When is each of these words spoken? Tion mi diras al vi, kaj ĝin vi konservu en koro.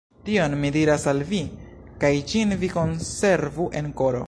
Tion 0.27 0.53
mi 0.61 0.71
diras 0.77 1.05
al 1.11 1.21
vi, 1.33 1.41
kaj 2.05 2.11
ĝin 2.33 2.57
vi 2.65 2.73
konservu 2.79 3.69
en 3.83 3.95
koro. 4.03 4.19